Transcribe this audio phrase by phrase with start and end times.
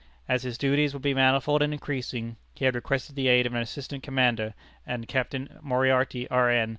[0.27, 3.61] As his duties would be manifold and increasing, he had requested the aid of an
[3.61, 6.49] assistant commander, and Captain Moriarty, R.
[6.49, 6.69] N.